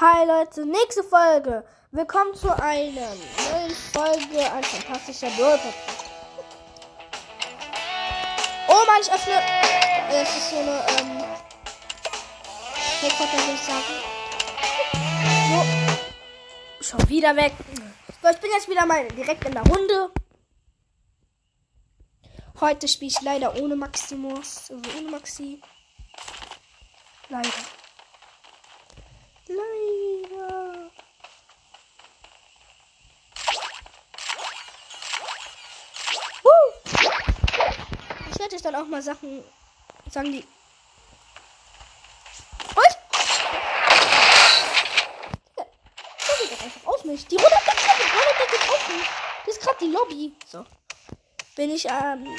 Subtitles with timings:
[0.00, 1.64] Hi Leute, nächste Folge.
[1.90, 3.08] Willkommen zu einer
[3.50, 5.58] neuen Folge ein fantastischer Brawl.
[8.68, 9.42] Oh Mann, ich öffne.
[10.08, 11.24] Es ist so eine, ähm.
[13.00, 13.96] Fake würde ich sagen.
[16.80, 16.84] So.
[16.84, 17.54] Schon wieder weg.
[18.22, 20.12] So, ich bin jetzt wieder mal direkt in der Runde.
[22.60, 24.70] Heute spiele ich leider ohne Maximus.
[24.70, 25.60] Also ohne Maxi.
[27.30, 27.50] Leider.
[38.58, 39.44] Ich dann auch mal Sachen
[40.10, 40.44] sagen, die.
[42.74, 42.98] Was?
[45.56, 45.66] Der
[46.48, 47.24] geht einfach auf mich.
[47.28, 49.06] Die Runde geht geht auf mich.
[49.46, 50.32] Das ist gerade die Lobby.
[50.44, 50.64] So.
[51.54, 52.36] Bin ich, ähm.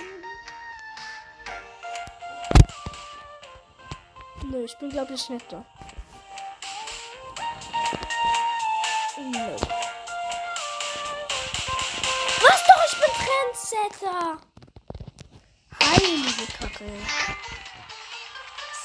[4.44, 5.66] Nö, ich bin glaube ich nicht da.
[9.18, 9.56] Nö.
[12.42, 14.49] Was doch, ich bin Trendsetter.
[15.84, 16.90] Heilige Kacke.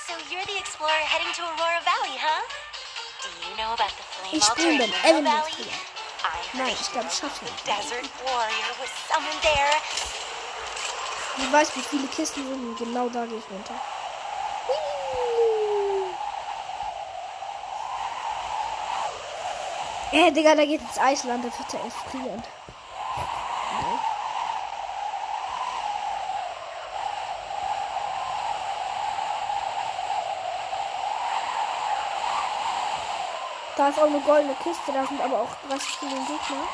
[0.06, 2.42] So you're the explorer heading to Aurora Valley, huh?
[3.22, 5.52] Do you know about the flame Ich altar bin in beim Aurora Element Valley?
[5.52, 5.78] Spieler.
[6.24, 7.66] I heard Nein, ich glaube, ich hero, schaff's nicht.
[7.66, 9.76] Desert Warrior was summoned there.
[11.36, 13.74] Ich weiß, wie viele Kisten sind und genau da gehe ich runter.
[20.12, 22.42] Äh, Digga, da geht ins Eisland, da wird er erfrieren.
[33.76, 36.68] Da ist auch eine goldene Kiste, da sind aber auch 30 Millionen Gegner.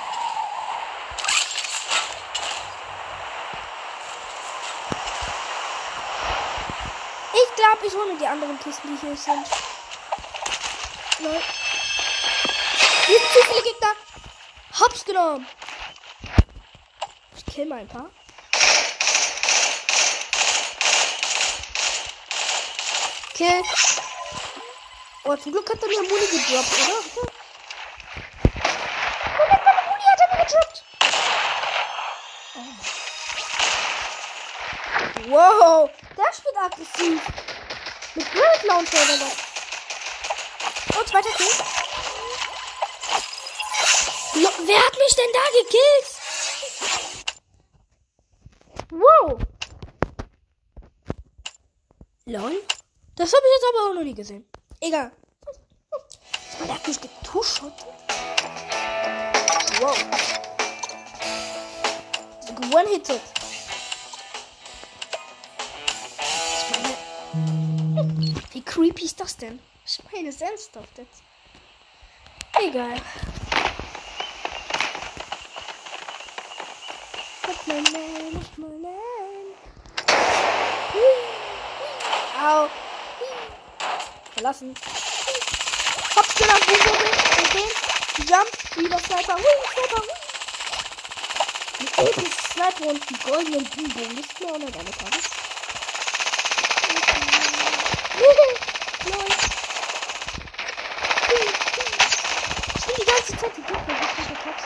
[7.33, 9.47] Ich glaube, ich hole die anderen Kisten, die hier sind.
[11.21, 11.43] Nein.
[13.07, 13.93] Hier sind zu viele Gegner.
[14.81, 15.47] Hops genommen.
[17.35, 18.11] Ich kill mal ein paar.
[23.35, 23.63] Kill.
[25.31, 26.99] Oh, zum Glück hat er mir Muni gedroppt, oder?
[27.15, 27.23] Oh,
[29.49, 30.77] mit meiner Muni hat er mir gedroppt.
[32.57, 32.73] Oh.
[35.29, 37.23] Wow, der spielt aggressiv.
[38.17, 39.37] Mit Great Launcher oder was?
[40.99, 41.47] Oh, zweiter Kill.
[44.67, 46.09] Wer hat mich denn da gekillt?
[48.91, 49.39] Wow.
[52.25, 52.67] Lol.
[53.15, 54.51] Das habe ich jetzt aber auch noch nie gesehen.
[54.81, 55.13] Egal.
[56.61, 57.73] Der hat mich getuschert.
[59.81, 59.97] Wow.
[62.73, 63.21] One-hitted.
[66.57, 66.71] Ich
[67.97, 69.59] meine, wie creepy ist das denn?
[69.85, 71.23] Ich meine, ernsthaft jetzt.
[72.61, 73.01] Egal.
[77.71, 78.35] My name?
[78.35, 79.55] What's my name?
[80.93, 81.15] Hui.
[82.43, 82.69] Au.
[84.35, 84.75] Verlassen.
[86.37, 87.15] Genannt, boom, boom, boom.
[87.45, 87.69] Okay.
[88.29, 89.35] Jump, wieder Sniper.
[89.37, 90.09] Hui, Sniper, hui.
[91.81, 95.19] Die epische Sniper und die goldenen Boom, Das ist mir auch nicht eine Karte.
[99.07, 99.27] Lol.
[102.77, 104.65] Ich bin die ganze Zeit die Gegner gekriegt hab's.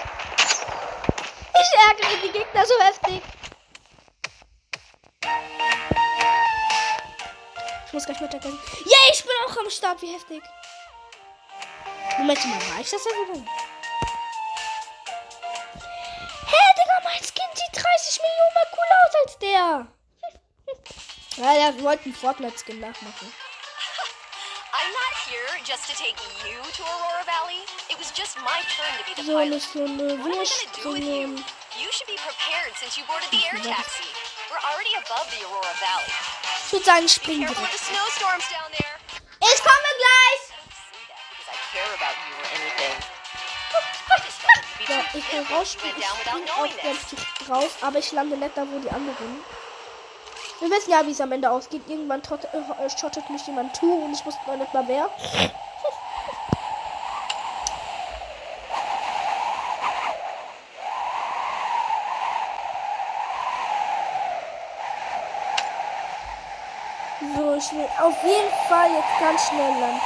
[1.60, 3.22] Ich ärgere die Gegner so heftig.
[7.86, 8.59] Ich muss gleich weitergehen.
[8.86, 10.03] Yeah, ich bin auch am Start.
[10.03, 10.42] Wie heftig.
[12.25, 13.37] Moment mal, war ich das ja wieder?
[16.49, 19.87] Hä, Digga, mein Skin sieht 30 Millionen mal cooler aus als der.
[21.37, 23.29] Ja, der wollte einen Fortnite-Skin nachmachen.
[24.73, 26.17] I'm not here just to take
[26.49, 27.61] you to Aurora Valley.
[27.93, 29.61] It was just my turn to be the pilot.
[29.77, 31.37] What am I gonna do with you?
[31.77, 34.09] You should be prepared since you boarded the air taxi.
[34.49, 36.09] We're already above the Aurora Valley.
[36.65, 37.77] Ich würde sagen, ich Be careful direkt.
[37.77, 38.97] the snowstorms down there.
[44.86, 45.97] Too ich you rausspringen.
[45.98, 48.91] Ich down without spring knowing auch ganz raus, aber ich lande nicht da, wo die
[48.91, 49.45] anderen.
[50.60, 51.83] Wir wissen ja, wie es am Ende ausgeht.
[51.89, 55.10] Irgendwann tot, äh, schottet mich jemand zu und ich wusste noch nicht mal wer.
[67.36, 70.01] So, ich will auf jeden Fall jetzt ganz schnell landen.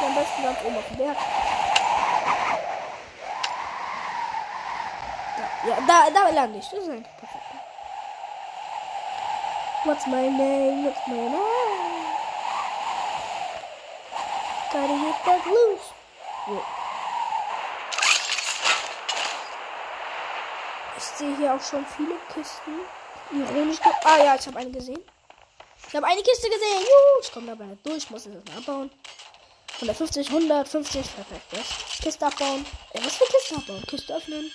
[0.00, 1.16] Ja, am besten ganz oben auf dem Berg.
[5.70, 6.68] Ja, da, da lande ich.
[6.68, 7.44] Das ist eigentlich perfekt.
[9.84, 10.84] What's my name?
[10.84, 11.80] What's my name?
[14.72, 15.92] Gotta hit that loose.
[16.46, 16.62] Cool.
[20.96, 22.80] Ich sehe hier auch schon viele Kisten.
[23.32, 23.78] Ironisch.
[24.04, 25.02] Ah ja, ich habe eine gesehen.
[25.88, 26.80] Ich habe eine Kiste gesehen.
[26.80, 27.96] Juhu, ich komme dabei nicht durch.
[27.98, 28.90] Ich muss das mal abbauen.
[29.76, 31.06] 150, 150.
[31.14, 32.02] Perfekt.
[32.02, 32.66] Kiste abbauen.
[32.92, 33.82] Äh, was für Kiste abbauen?
[33.86, 34.52] Kiste öffnen.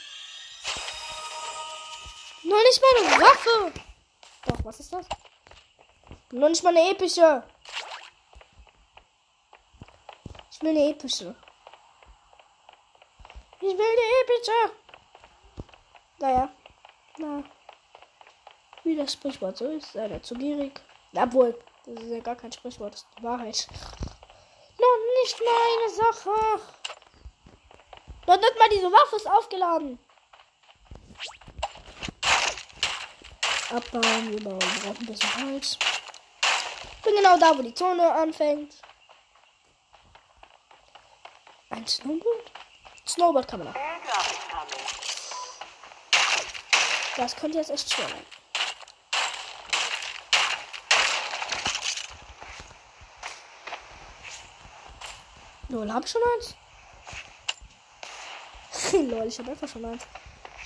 [2.45, 3.73] Noch nicht mal Waffe.
[4.45, 5.07] Doch, was ist das?
[6.31, 7.43] Noch nicht mal eine epische.
[10.51, 11.35] Ich will eine epische.
[13.61, 14.77] Ich will eine epische.
[16.19, 16.49] Naja.
[17.17, 17.43] Na.
[18.83, 20.79] Wie das Sprichwort so ist, sei zu gierig.
[21.15, 23.67] Obwohl, das ist ja gar kein Sprichwort, das ist die Wahrheit.
[24.77, 26.61] Noch nicht mal eine Sache.
[28.27, 29.97] Noch nicht mal diese Waffe ist aufgeladen.
[33.75, 35.77] Abbauen, wir brauchen ein bisschen Holz.
[37.03, 38.73] Bin genau da, wo die Zone anfängt.
[41.71, 42.51] Ein Snowboard?
[43.05, 43.79] Snowboard kann man auch.
[47.17, 48.25] Das könnte jetzt echt schwer werden.
[55.67, 56.55] Lol, hab ich schon eins?
[59.11, 60.03] Lol, ich hab einfach schon eins.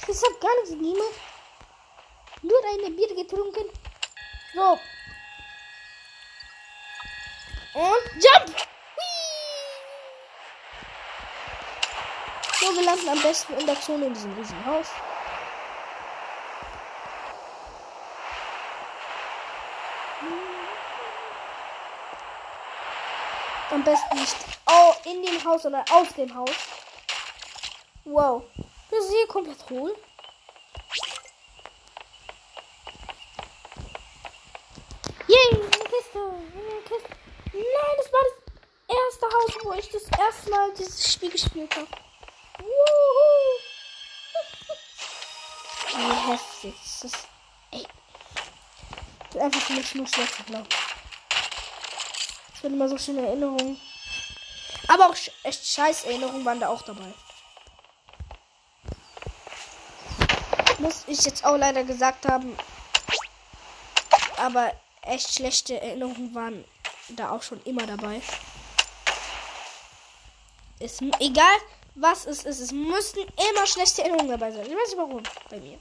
[0.07, 1.15] Ich hab gar nichts niemand.
[2.41, 3.65] Nur eine Bier getrunken.
[4.53, 4.79] So.
[7.73, 8.55] Und Jump!
[8.95, 9.79] Whee!
[12.59, 14.87] So, wir landen am besten in der Zone in diesem riesigen Haus.
[23.71, 24.35] Am besten nicht
[25.05, 26.51] in dem Haus, sondern aus dem Haus.
[28.05, 28.43] Wow.
[28.89, 29.95] Das ist hier komplett hohl.
[35.27, 35.79] Yay, eine Kiste.
[35.79, 36.08] Eine Kiste.
[37.51, 38.33] Nein, das war das
[38.87, 41.87] erste Haus, wo ich das erste Mal dieses Spiel gespielt habe.
[42.59, 43.59] Wuhu.
[45.97, 47.13] Wie heftig ist das?
[47.71, 47.85] Ey.
[49.31, 50.67] Das ist einfach für nur schwer zu glauben.
[52.53, 53.79] Es sind immer so schöne Erinnerungen.
[54.87, 57.13] Aber auch echt scheiß Erinnerungen waren da auch dabei.
[60.79, 62.57] Muss ich jetzt auch leider gesagt haben.
[64.37, 64.73] Aber
[65.09, 66.65] echt schlechte Erinnerungen waren
[67.09, 68.21] da auch schon immer dabei.
[70.79, 71.57] Ist egal,
[71.95, 74.65] was es ist, es müssten immer schlechte Erinnerungen dabei sein.
[74.65, 75.77] Ich weiß nicht warum bei mir.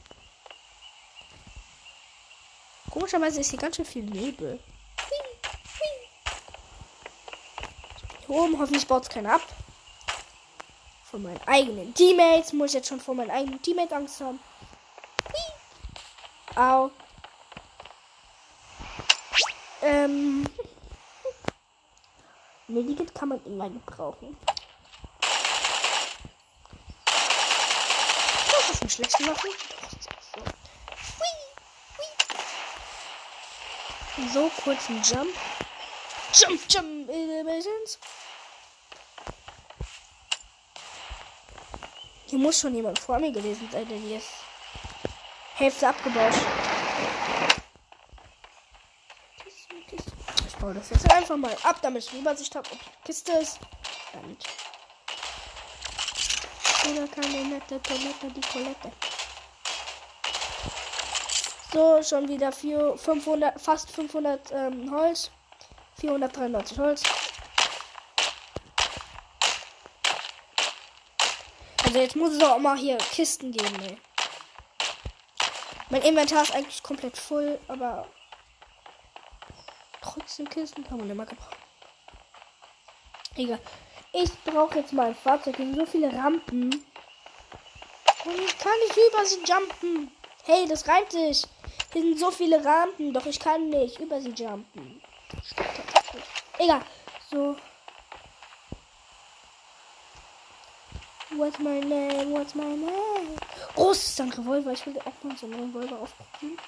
[2.90, 4.58] Komischerweise ist hier ganz schön viel Nebel.
[8.26, 9.42] Hier oben hoffentlich baut es keiner ab.
[11.04, 14.40] Von meinen eigenen Teammates muss ich jetzt schon vor meinen eigenen Teammates Angst haben.
[16.56, 16.90] Au.
[19.88, 20.44] Ähm.
[22.68, 24.36] Medikit kann man immer gebrauchen.
[27.06, 29.48] Das ist eine schlechte Waffe.
[34.34, 34.50] So.
[34.62, 35.34] Kurzen Jump.
[36.34, 37.98] Jump, jump, Innovations.
[42.26, 44.28] Hier muss schon jemand vor mir gewesen sein, denn hier ist
[45.54, 46.34] Hälfte abgebaut.
[50.68, 53.32] Ich baue das jetzt einfach mal ab, damit ich eine Übersicht habe, ob die Kiste
[53.32, 53.58] ist.
[54.12, 54.44] Damit.
[56.90, 58.92] Oder keine nette Toilette, die Toilette.
[61.72, 65.30] So, schon wieder vier, 500, fast 500 ähm, Holz.
[66.00, 67.02] 493 Holz.
[71.86, 73.98] Also jetzt muss es auch mal hier Kisten geben, ey.
[75.88, 78.06] Mein Inventar ist eigentlich komplett voll, aber
[80.18, 81.56] trotzdem Kisten kann man immer gebrauchen.
[83.36, 83.60] Egal.
[84.12, 85.56] Ich brauche jetzt mal ein Fahrzeug.
[85.56, 86.70] Sind so viele Rampen.
[88.24, 90.10] Und ich kann nicht über sie jumpen.
[90.44, 91.44] Hey, das reimt sich.
[91.92, 95.00] Hier sind so viele Rampen, doch ich kann nicht über sie jumpen.
[96.58, 96.82] Egal.
[97.30, 97.56] So.
[101.30, 102.30] What's my name?
[102.32, 103.36] What's my name?
[103.76, 104.72] Es ist ein Revolver.
[104.72, 106.58] Ich will auch mal so einen Revolver ausprobieren.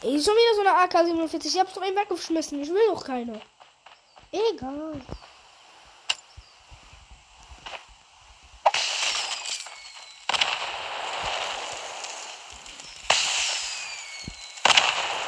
[0.00, 1.46] Ey, schon wieder so eine AK-47.
[1.46, 2.62] Ich hab's doch eben weggeschmissen.
[2.62, 3.40] Ich will doch keine.
[4.30, 5.00] Egal.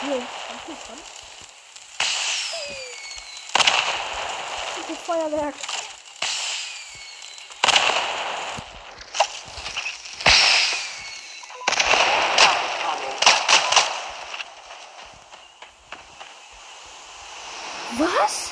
[0.03, 0.77] Jo, ganz gut,
[5.11, 5.55] Feuerwerk.
[17.99, 18.51] Was?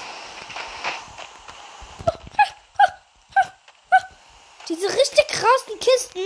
[5.29, 6.25] krass, die Kisten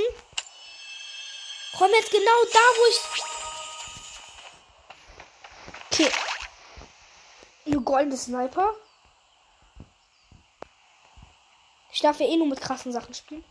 [1.77, 3.01] kommen jetzt genau da, wo ich.
[5.91, 6.11] Okay.
[7.67, 8.75] Eine goldene Sniper.
[11.93, 13.45] Ich darf ja eh nur mit krassen Sachen spielen.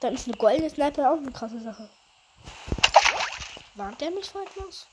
[0.00, 1.90] Dann ist eine goldene Sniper auch eine krasse Sache.
[3.74, 4.86] Warnt der mich vor etwas?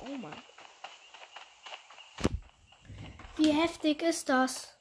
[0.00, 0.42] Oh Mann.
[3.36, 4.74] Wie heftig ist das?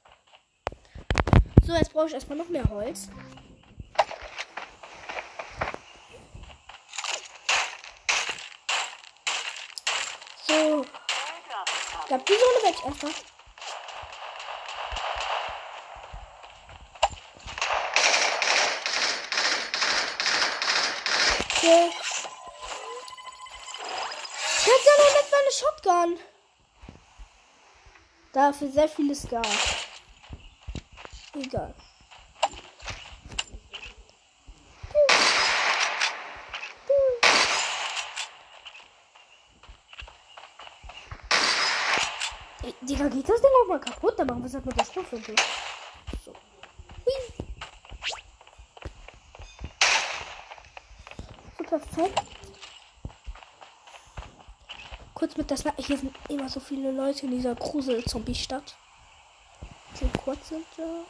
[1.63, 3.09] So, jetzt brauche ich erstmal noch mehr Holz.
[10.47, 10.85] So.
[10.85, 13.11] Ich glaube, die Zone werde ich erstmal.
[21.51, 21.91] Okay.
[24.97, 26.19] Noch nicht meine Shotgun.
[28.33, 29.45] Dafür sehr viele Scar.
[31.33, 31.73] Egal.
[42.67, 44.19] Ey, Digga, geht das Ding auch mal kaputt?
[44.19, 44.83] Dann machen wir es halt mit der.
[46.25, 46.33] So.
[47.05, 47.13] Hui.
[51.57, 52.21] So perfekt.
[55.13, 55.63] Kurz mit das.
[55.77, 58.75] Hier sind immer so viele Leute in dieser Grusel-Zombie-Stadt.
[59.93, 61.05] So kurz sind da.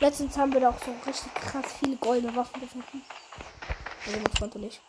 [0.00, 3.04] Letztens haben wir da auch so richtig krass viele goldene Waffen gefunden.
[4.06, 4.80] Also das konnte nicht.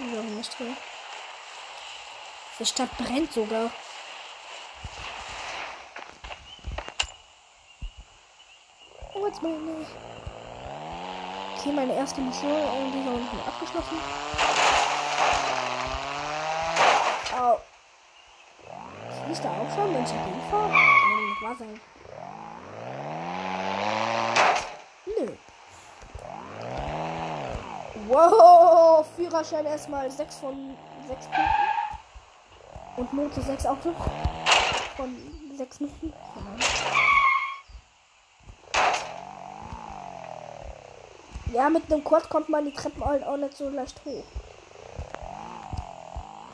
[0.00, 0.76] Ja, nicht drin.
[2.58, 3.70] Die Stadt brennt sogar.
[9.14, 9.86] Oh, jetzt meine.
[11.54, 14.00] Okay, meine erste Mission irgendwie noch nicht abgeschlossen.
[17.38, 17.60] Au.
[19.30, 20.70] Ist da auch schon, wenn ich dagegen fahre?
[20.70, 21.80] Kann nicht wahr sein.
[25.06, 25.36] Nö.
[28.10, 30.76] Wow, Führerschein erstmal 6 von
[31.06, 31.46] 6 Punkten.
[32.96, 34.10] Und Note 6 auch noch.
[34.96, 35.16] Von
[35.56, 36.12] 6 Minuten.
[41.52, 44.24] Ja, mit einem Quad kommt man die Treppen halt auch nicht so leicht hoch.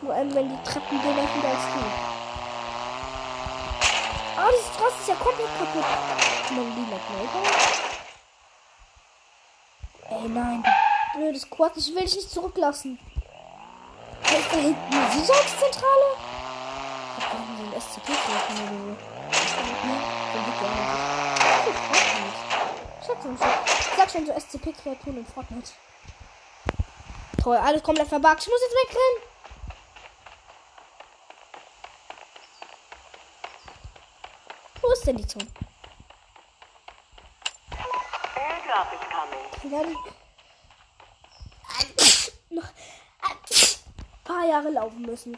[0.03, 1.81] Vor allem, wenn die Treppen gehen wieder als du.
[4.37, 5.87] Ah, diese Straße ist ja komplett kaputt.
[6.51, 7.01] Man die noch?
[10.11, 10.63] Ey, nein.
[11.17, 11.75] Blödes Quad.
[11.77, 12.99] Ich will dich nicht zurücklassen.
[14.23, 16.17] Hey, ist da hinten eine Sicherheitszentrale?
[17.17, 18.97] Ich hab da hinten ein SCP-Telefon oder so.
[20.33, 20.77] Den ja.
[23.01, 25.73] Ich hab so ein ich sag schon so SCP-Kreaturen in Fortnite.
[27.43, 28.43] Toll, alles komplett verbuggt.
[28.43, 29.23] Ich muss jetzt wegrennen.
[34.83, 35.47] Wo ist denn die Zone?
[38.37, 39.63] Airdrop is coming.
[39.63, 39.97] Wir werden
[42.51, 42.69] noch
[43.23, 43.37] ein
[44.47, 45.37] paar Jahre laufen müssen.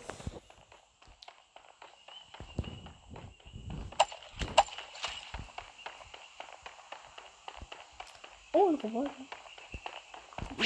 [8.53, 9.11] Oh, ein Revolver.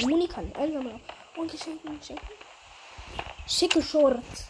[0.01, 1.01] Muni kann einsammeln.
[1.35, 2.25] Und Geschenke, Geschenke.
[3.47, 4.49] Schicke Shorts.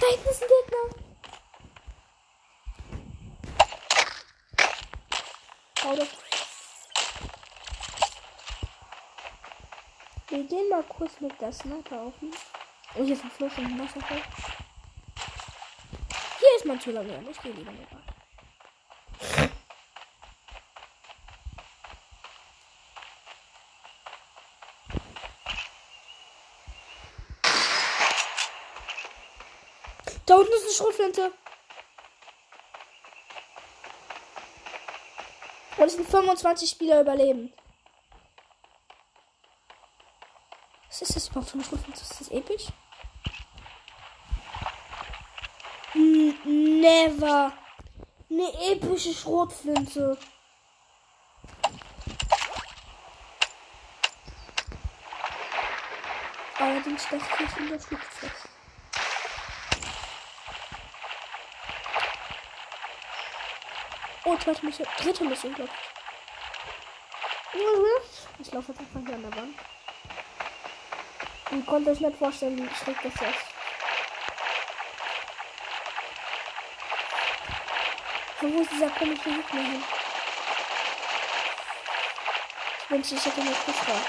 [0.00, 0.84] Da hinten ist ein Gegner.
[5.84, 6.23] Hau doch.
[10.34, 12.12] Wir gehen mal kurz mit der Sniper auf.
[12.96, 14.20] Oh, hier ist ein Fluss und ein Wasserfall.
[16.40, 17.22] Hier ist mein Schüler mehr.
[17.30, 17.86] Ich gehe lieber rein.
[30.26, 31.32] Da unten ist eine Schrotflinte.
[35.76, 37.52] Und es sind 25 Spieler überleben.
[41.34, 42.00] Das für eine Schrotflinte?
[42.00, 42.66] Ist das episch?
[46.44, 47.52] Never.
[48.30, 50.16] Eine epische Schrotflinte.
[56.56, 58.30] Allerdings dachte ich in der Flugzeug.
[64.24, 64.86] Oh, zweite Mission.
[64.98, 65.78] Dritte Mission, glaube ich.
[68.46, 69.73] Ich laufe jetzt einfach hier an der Wand.
[71.56, 73.44] Ich konnte euch nicht vorstellen, wie schräg das ist.
[78.40, 79.84] Wo ist dieser komische Gegner hin?
[82.82, 84.06] Ich wünschte, ich hätte mich gefragt.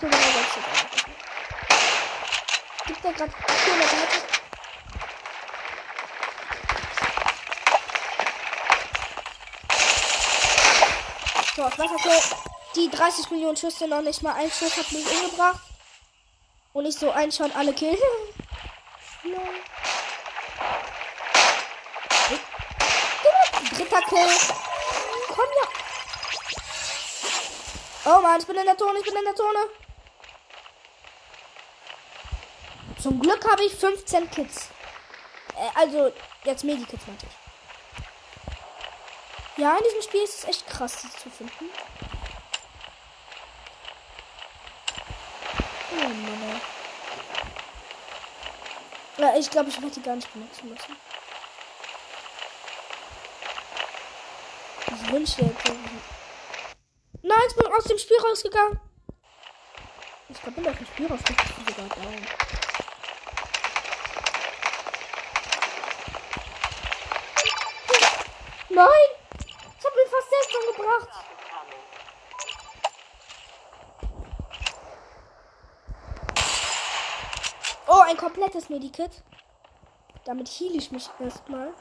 [0.00, 1.06] So, das ist einfach.
[2.86, 3.32] Gibt der gerade
[3.64, 4.31] hier in
[11.62, 11.62] der?
[11.62, 12.20] So, ich weiß okay,
[12.76, 15.60] die 30 Millionen Schüsse noch nicht mal ein Schuss hat mich umgebracht.
[16.72, 17.98] Und ich so ein Shot alle killen.
[19.24, 19.38] Lol.
[23.76, 24.28] Dritter Kill.
[25.28, 25.68] Komm ja.
[28.04, 29.68] Oh Mann, ich bin in der Zone, ich bin in der Zone.
[33.00, 34.68] Zum Glück habe ich 15 Kids.
[35.56, 36.12] Äh, also,
[36.44, 37.41] jetzt Medikits meinte ich.
[39.56, 41.70] Ja, in diesem Spiel ist es echt krass, die zu finden.
[45.92, 46.60] Oh Mann.
[49.18, 50.96] Ja, ich glaube, ich werde die gar nicht benutzen müssen.
[55.22, 56.00] Ich irgendwie-
[57.22, 58.80] Nein, ich bin aus dem Spiel rausgegangen.
[60.28, 61.46] Ich glaube, bin aus dem Spiel rausgegangen.
[61.50, 62.26] Ich.
[68.70, 69.21] Nein!
[69.82, 71.08] Ich habe ihn fast selbst umgebracht.
[77.88, 79.10] Oh, ein komplettes Medikit.
[80.24, 81.74] Damit heal ich mich erstmal.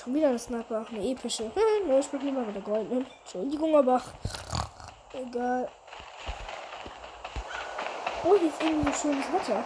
[0.00, 0.86] Schon wieder eine Sniper.
[0.88, 1.50] Eine epische.
[1.98, 3.04] Ich spiele lieber mit der goldenen.
[3.22, 4.00] Entschuldigung, aber.
[5.12, 5.68] Egal.
[8.22, 9.64] Oh, hier ist irgendwie so schönes Wetter.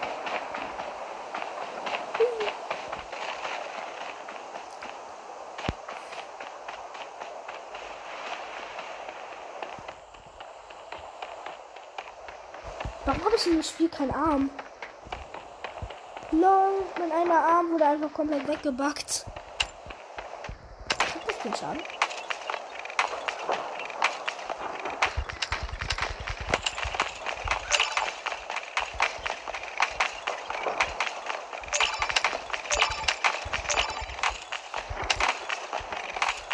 [13.04, 14.48] Warum habe ich in dem Spiel keinen Arm?
[16.30, 19.26] Lol, mein einer Arm wurde einfach komplett weggebackt.
[20.98, 21.82] Kriegt das den Schaden?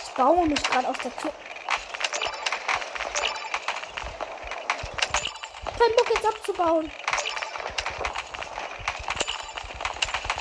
[0.03, 1.33] Ich baue mich gerade aus der Tür.
[5.79, 6.91] Kein Bock jetzt abzubauen.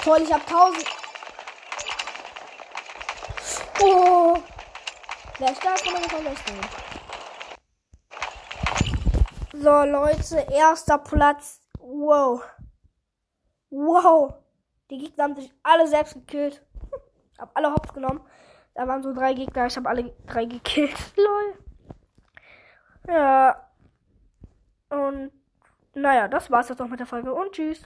[0.03, 0.85] Toll, ich hab 1000.
[3.83, 4.37] Oh.
[5.37, 5.75] Wer ist da?
[5.75, 6.69] Kann man wegnehmen.
[9.53, 11.61] So, Leute, erster Platz.
[11.79, 12.41] Wow.
[13.69, 14.33] Wow.
[14.89, 16.65] Die Gegner haben sich alle selbst gekillt.
[17.37, 18.21] Hab alle hops genommen.
[18.73, 19.67] Da waren so drei Gegner.
[19.67, 20.97] Ich habe alle drei gekillt.
[21.15, 21.57] Lol.
[23.07, 23.66] Ja.
[24.89, 25.31] Und
[25.93, 27.75] naja, das war's jetzt auch mit der Folge und tschüss.